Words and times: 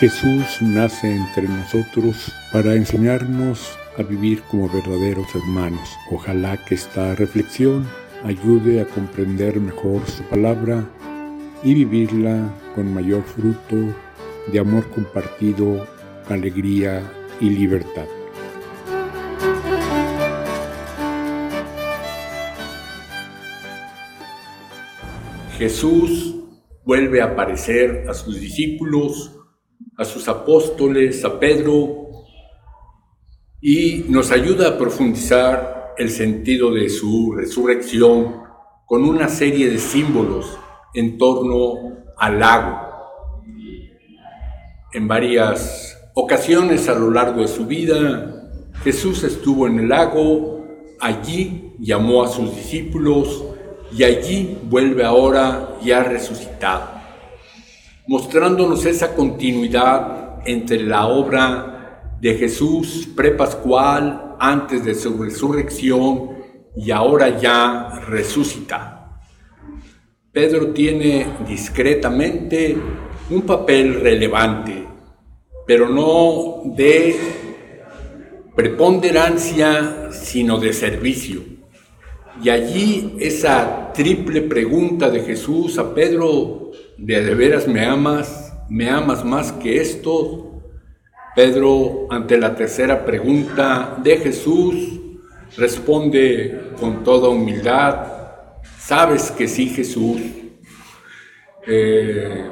Jesús 0.00 0.62
nace 0.62 1.12
entre 1.12 1.48
nosotros 1.48 2.32
para 2.52 2.76
enseñarnos 2.76 3.76
a 3.98 4.04
vivir 4.04 4.42
como 4.42 4.68
verdaderos 4.68 5.26
hermanos. 5.34 5.96
Ojalá 6.12 6.56
que 6.56 6.76
esta 6.76 7.16
reflexión 7.16 7.84
ayude 8.22 8.80
a 8.80 8.86
comprender 8.86 9.58
mejor 9.58 10.06
su 10.06 10.22
palabra 10.22 10.88
y 11.64 11.74
vivirla 11.74 12.48
con 12.76 12.94
mayor 12.94 13.24
fruto 13.24 13.76
de 14.52 14.60
amor 14.60 14.88
compartido, 14.90 15.84
alegría 16.28 17.02
y 17.40 17.50
libertad. 17.50 18.06
Jesús 25.56 26.36
vuelve 26.84 27.20
a 27.20 27.32
aparecer 27.32 28.04
a 28.08 28.14
sus 28.14 28.40
discípulos 28.40 29.37
a 29.98 30.04
sus 30.04 30.28
apóstoles, 30.28 31.24
a 31.24 31.40
Pedro, 31.40 32.06
y 33.60 34.04
nos 34.08 34.30
ayuda 34.30 34.68
a 34.68 34.78
profundizar 34.78 35.94
el 35.98 36.10
sentido 36.10 36.72
de 36.72 36.88
su 36.88 37.32
resurrección 37.36 38.36
con 38.86 39.02
una 39.02 39.28
serie 39.28 39.68
de 39.68 39.78
símbolos 39.78 40.56
en 40.94 41.18
torno 41.18 42.04
al 42.16 42.38
lago. 42.38 42.78
En 44.92 45.08
varias 45.08 45.98
ocasiones 46.14 46.88
a 46.88 46.94
lo 46.94 47.10
largo 47.10 47.42
de 47.42 47.48
su 47.48 47.66
vida, 47.66 48.52
Jesús 48.84 49.24
estuvo 49.24 49.66
en 49.66 49.80
el 49.80 49.88
lago, 49.88 50.64
allí 51.00 51.74
llamó 51.80 52.22
a 52.22 52.28
sus 52.28 52.54
discípulos 52.54 53.44
y 53.92 54.04
allí 54.04 54.58
vuelve 54.62 55.04
ahora 55.04 55.76
ya 55.82 56.04
resucitado 56.04 56.97
mostrándonos 58.08 58.86
esa 58.86 59.14
continuidad 59.14 60.40
entre 60.46 60.82
la 60.82 61.06
obra 61.06 62.16
de 62.20 62.34
Jesús 62.34 63.06
prepascual 63.14 64.34
antes 64.40 64.84
de 64.84 64.94
su 64.94 65.22
resurrección 65.22 66.30
y 66.74 66.90
ahora 66.90 67.38
ya 67.38 68.00
resucita. 68.08 69.20
Pedro 70.32 70.68
tiene 70.68 71.26
discretamente 71.46 72.76
un 73.30 73.42
papel 73.42 74.00
relevante, 74.00 74.86
pero 75.66 75.88
no 75.88 76.62
de 76.76 77.14
preponderancia, 78.56 80.08
sino 80.12 80.58
de 80.58 80.72
servicio. 80.72 81.57
Y 82.42 82.50
allí 82.50 83.16
esa 83.18 83.92
triple 83.92 84.42
pregunta 84.42 85.10
de 85.10 85.20
Jesús 85.20 85.78
a 85.78 85.92
Pedro 85.92 86.70
de 86.96 87.22
de 87.22 87.34
veras 87.34 87.66
me 87.66 87.84
amas, 87.84 88.52
me 88.68 88.88
amas 88.90 89.24
más 89.24 89.52
que 89.52 89.80
esto. 89.80 90.62
Pedro, 91.34 92.06
ante 92.10 92.36
la 92.36 92.54
tercera 92.54 93.04
pregunta 93.04 93.98
de 94.02 94.16
Jesús, 94.18 95.00
responde 95.56 96.72
con 96.80 97.04
toda 97.04 97.28
humildad, 97.28 98.06
sabes 98.76 99.30
que 99.30 99.46
sí 99.46 99.68
Jesús, 99.68 100.20
eh, 101.66 102.44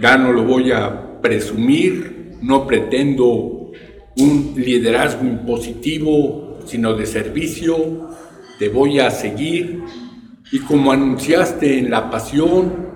ya 0.00 0.16
no 0.16 0.32
lo 0.32 0.44
voy 0.44 0.72
a 0.72 1.20
presumir, 1.20 2.36
no 2.40 2.66
pretendo 2.66 3.72
un 4.16 4.54
liderazgo 4.56 5.26
impositivo, 5.26 6.60
sino 6.64 6.94
de 6.94 7.06
servicio, 7.06 8.08
te 8.58 8.68
voy 8.68 9.00
a 9.00 9.10
seguir. 9.10 9.82
Y 10.50 10.58
como 10.60 10.92
anunciaste 10.92 11.78
en 11.78 11.90
la 11.90 12.10
pasión, 12.10 12.92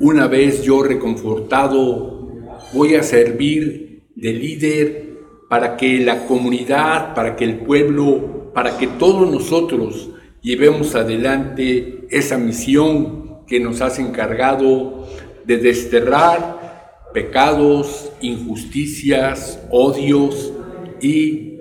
una 0.00 0.26
vez 0.26 0.62
yo 0.62 0.82
reconfortado, 0.82 2.28
voy 2.72 2.94
a 2.94 3.02
servir 3.02 4.02
de 4.14 4.32
líder 4.32 5.04
para 5.48 5.76
que 5.76 6.00
la 6.00 6.26
comunidad, 6.26 7.14
para 7.14 7.36
que 7.36 7.44
el 7.44 7.58
pueblo, 7.58 8.50
para 8.54 8.76
que 8.78 8.86
todos 8.86 9.30
nosotros 9.30 10.10
llevemos 10.40 10.94
adelante 10.94 12.06
esa 12.10 12.38
misión 12.38 13.44
que 13.46 13.60
nos 13.60 13.80
has 13.80 13.98
encargado 13.98 15.06
de 15.44 15.58
desterrar 15.58 16.64
pecados, 17.12 18.10
injusticias, 18.20 19.60
odios 19.70 20.52
y 21.00 21.58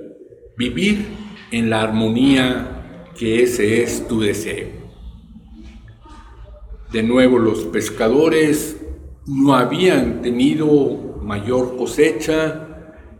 vivir 0.58 1.06
en 1.52 1.70
la 1.70 1.82
armonía 1.82 2.83
que 3.18 3.44
ese 3.44 3.84
es 3.84 4.08
tu 4.08 4.22
deseo. 4.22 4.70
De 6.92 7.04
nuevo 7.04 7.40
los 7.40 7.66
pescadores 7.66 8.78
no 9.26 9.56
habían 9.56 10.22
tenido 10.22 11.20
mayor 11.22 11.78
cosecha 11.78 12.68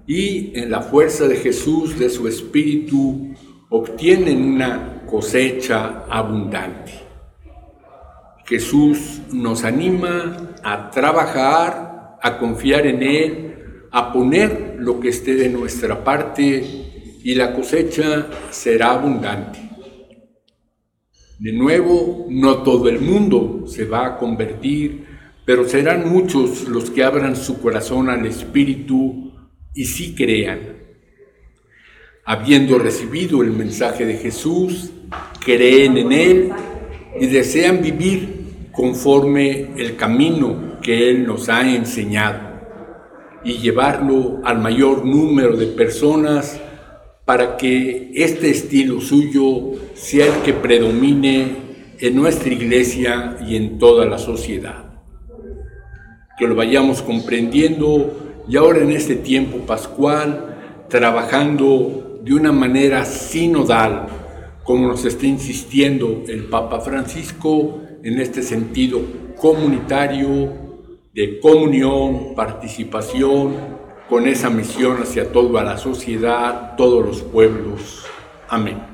y 0.06 0.52
en 0.60 0.70
la 0.70 0.82
fuerza 0.82 1.28
de 1.28 1.38
Jesús, 1.38 1.98
de 1.98 2.10
su 2.10 2.28
espíritu, 2.28 3.34
obtienen 3.70 4.44
una 4.44 5.04
cosecha 5.08 6.06
abundante. 6.10 6.92
Jesús 8.46 9.22
nos 9.32 9.64
anima 9.64 10.56
a 10.62 10.92
trabajar, 10.92 12.18
a 12.22 12.38
confiar 12.38 12.86
en 12.86 13.02
Él, 13.02 13.56
a 13.92 14.12
poner 14.12 14.76
lo 14.80 15.00
que 15.00 15.10
esté 15.10 15.36
de 15.36 15.50
nuestra 15.50 16.04
parte 16.04 16.64
y 17.24 17.36
la 17.36 17.54
cosecha 17.54 18.28
será 18.52 18.92
abundante. 18.92 19.73
De 21.44 21.52
nuevo, 21.52 22.28
no 22.30 22.64
todo 22.64 22.88
el 22.88 23.02
mundo 23.02 23.66
se 23.68 23.84
va 23.84 24.06
a 24.06 24.18
convertir, 24.18 25.04
pero 25.44 25.68
serán 25.68 26.10
muchos 26.10 26.70
los 26.70 26.90
que 26.90 27.04
abran 27.04 27.36
su 27.36 27.62
corazón 27.62 28.08
al 28.08 28.26
Espíritu 28.26 29.34
y 29.76 29.84
sí 29.84 30.16
crean. 30.16 30.60
Habiendo 32.24 32.80
recibido 32.80 33.44
el 33.44 33.52
mensaje 33.52 34.06
de 34.06 34.14
Jesús, 34.14 34.92
creen 35.44 35.98
en 35.98 36.14
Él 36.14 36.50
y 37.20 37.26
desean 37.28 37.82
vivir 37.82 38.70
conforme 38.72 39.74
el 39.76 39.98
camino 39.98 40.80
que 40.82 41.10
Él 41.10 41.28
nos 41.28 41.50
ha 41.50 41.70
enseñado 41.70 42.40
y 43.44 43.58
llevarlo 43.58 44.40
al 44.46 44.60
mayor 44.60 45.06
número 45.06 45.58
de 45.58 45.68
personas 45.68 46.58
para 47.26 47.58
que 47.58 48.12
este 48.16 48.50
estilo 48.50 49.00
suyo 49.00 49.72
sea 49.94 50.26
el 50.26 50.42
que 50.44 50.54
predomine 50.54 51.56
en 52.00 52.16
nuestra 52.16 52.52
iglesia 52.52 53.38
y 53.48 53.56
en 53.56 53.80
toda 53.80 54.06
la 54.06 54.18
sociedad. 54.18 55.02
Que 56.38 56.48
lo 56.48 56.56
vayamos 56.56 57.02
comprendiendo 57.02 58.44
y 58.48 58.58
ahora 58.58 58.80
en 58.80 58.92
este 58.92 59.16
tiempo 59.16 59.60
pascual, 59.60 60.86
trabajando 60.90 62.20
de 62.24 62.34
una 62.34 62.52
manera 62.52 63.06
sinodal, 63.06 64.08
como 64.64 64.88
nos 64.88 65.06
está 65.06 65.26
insistiendo 65.26 66.24
el 66.28 66.46
Papa 66.46 66.82
Francisco, 66.82 67.80
en 68.04 68.20
este 68.20 68.44
sentido 68.44 69.02
comunitario, 69.38 70.64
de 71.14 71.40
comunión, 71.40 72.34
participación, 72.36 73.73
con 74.10 74.28
esa 74.28 74.50
misión 74.50 75.02
hacia 75.02 75.32
toda 75.32 75.64
la 75.64 75.78
sociedad, 75.78 76.76
todos 76.76 77.06
los 77.06 77.22
pueblos. 77.22 78.06
Amén. 78.50 78.93